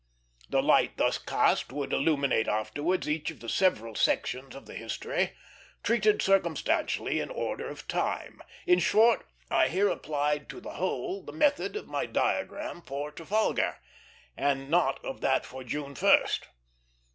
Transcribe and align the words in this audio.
The 0.49 0.63
light 0.63 0.97
thus 0.97 1.19
cast 1.19 1.71
would 1.71 1.93
illuminate 1.93 2.47
afterwards 2.47 3.07
each 3.07 3.29
of 3.29 3.39
the 3.39 3.47
several 3.47 3.93
sections 3.93 4.55
of 4.55 4.65
the 4.65 4.73
history, 4.73 5.33
treated 5.83 6.23
circumstantially 6.23 7.19
in 7.19 7.29
order 7.29 7.69
of 7.69 7.87
time. 7.87 8.41
In 8.65 8.79
short, 8.79 9.27
I 9.51 9.67
here 9.67 9.89
applied 9.89 10.49
to 10.49 10.59
the 10.59 10.73
whole 10.73 11.21
the 11.21 11.31
method 11.31 11.75
of 11.75 11.85
my 11.87 12.07
diagram 12.07 12.81
for 12.81 13.11
Trafalgar, 13.11 13.77
and 14.35 14.71
not 14.71 15.05
of 15.05 15.21
that 15.21 15.45
for 15.45 15.63
June 15.63 15.93
1st. 15.93 16.45